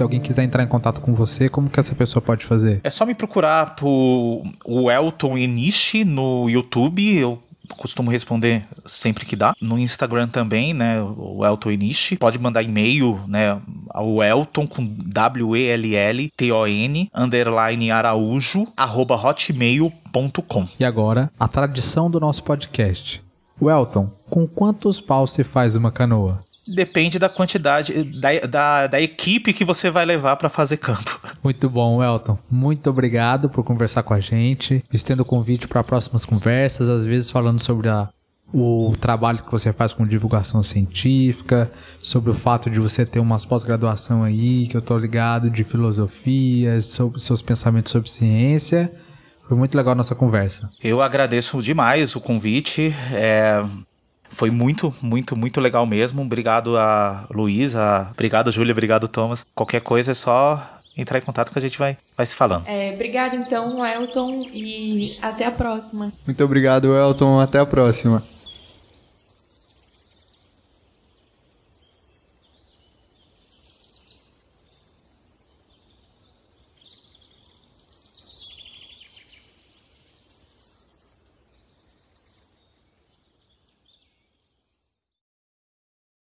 Se 0.00 0.02
alguém 0.02 0.18
quiser 0.18 0.44
entrar 0.44 0.62
em 0.62 0.66
contato 0.66 1.02
com 1.02 1.14
você, 1.14 1.50
como 1.50 1.68
que 1.68 1.78
essa 1.78 1.94
pessoa 1.94 2.22
pode 2.22 2.46
fazer? 2.46 2.80
É 2.82 2.88
só 2.88 3.04
me 3.04 3.14
procurar 3.14 3.76
por 3.76 4.42
o 4.64 4.90
Elton 4.90 5.36
Enishi 5.36 6.06
no 6.06 6.48
YouTube. 6.48 7.18
Eu 7.18 7.38
costumo 7.76 8.10
responder 8.10 8.64
sempre 8.86 9.26
que 9.26 9.36
dá. 9.36 9.52
No 9.60 9.78
Instagram 9.78 10.26
também, 10.26 10.72
né? 10.72 11.02
O 11.02 11.44
Elton 11.44 11.72
Enishi. 11.72 12.16
Pode 12.16 12.38
mandar 12.38 12.62
e-mail, 12.62 13.20
né? 13.28 13.60
Ao 13.90 14.22
Elton 14.22 14.66
com 14.66 14.82
W-E-L-L-T-O-N 15.04 15.90
underline 17.14 17.90
araújo 17.90 18.66
arroba 18.74 19.16
hotmail.com. 19.16 20.66
E 20.78 20.84
agora, 20.84 21.30
a 21.38 21.46
tradição 21.46 22.10
do 22.10 22.18
nosso 22.18 22.42
podcast. 22.42 23.22
Welton, 23.60 24.10
com 24.30 24.46
quantos 24.46 24.98
paus 24.98 25.32
se 25.32 25.44
faz 25.44 25.76
uma 25.76 25.92
canoa? 25.92 26.40
Depende 26.74 27.18
da 27.18 27.28
quantidade, 27.28 28.04
da, 28.20 28.40
da, 28.40 28.86
da 28.86 29.00
equipe 29.00 29.52
que 29.52 29.64
você 29.64 29.90
vai 29.90 30.04
levar 30.04 30.36
para 30.36 30.48
fazer 30.48 30.76
campo. 30.76 31.20
Muito 31.42 31.68
bom, 31.68 32.02
Elton. 32.02 32.38
Muito 32.50 32.88
obrigado 32.90 33.48
por 33.48 33.64
conversar 33.64 34.02
com 34.02 34.14
a 34.14 34.20
gente, 34.20 34.84
estendo 34.92 35.22
o 35.22 35.26
convite 35.26 35.68
para 35.68 35.82
próximas 35.82 36.24
conversas, 36.24 36.88
às 36.88 37.04
vezes 37.04 37.30
falando 37.30 37.60
sobre 37.60 37.88
a, 37.88 38.08
o 38.52 38.92
trabalho 38.98 39.42
que 39.42 39.50
você 39.50 39.72
faz 39.72 39.92
com 39.92 40.06
divulgação 40.06 40.62
científica, 40.62 41.70
sobre 42.00 42.30
o 42.30 42.34
fato 42.34 42.70
de 42.70 42.80
você 42.80 43.06
ter 43.06 43.20
umas 43.20 43.44
pós-graduação 43.44 44.22
aí, 44.22 44.66
que 44.66 44.76
eu 44.76 44.82
tô 44.82 44.98
ligado, 44.98 45.50
de 45.50 45.64
filosofia, 45.64 46.80
sobre 46.80 47.20
seus 47.20 47.42
pensamentos 47.42 47.92
sobre 47.92 48.10
ciência. 48.10 48.90
Foi 49.48 49.56
muito 49.56 49.76
legal 49.76 49.92
a 49.92 49.96
nossa 49.96 50.14
conversa. 50.14 50.70
Eu 50.82 51.02
agradeço 51.02 51.60
demais 51.60 52.14
o 52.14 52.20
convite. 52.20 52.94
É, 53.12 53.64
foi 54.30 54.50
muito, 54.50 54.94
muito, 55.02 55.36
muito 55.36 55.60
legal 55.60 55.84
mesmo. 55.84 56.22
Obrigado 56.22 56.78
a 56.78 57.26
Luísa, 57.30 58.08
obrigado 58.12 58.50
Júlia, 58.50 58.72
obrigado 58.72 59.08
Thomas. 59.08 59.44
Qualquer 59.54 59.80
coisa 59.80 60.12
é 60.12 60.14
só 60.14 60.80
entrar 60.96 61.18
em 61.18 61.22
contato 61.22 61.52
que 61.52 61.58
a 61.58 61.62
gente 61.62 61.78
vai, 61.78 61.96
vai 62.16 62.26
se 62.26 62.36
falando. 62.36 62.66
É, 62.66 62.92
obrigado 62.94 63.34
então, 63.34 63.84
Elton, 63.84 64.46
e 64.52 65.18
até 65.20 65.44
a 65.44 65.52
próxima. 65.52 66.12
Muito 66.26 66.44
obrigado, 66.44 66.94
Elton. 66.94 67.40
Até 67.40 67.58
a 67.58 67.66
próxima. 67.66 68.22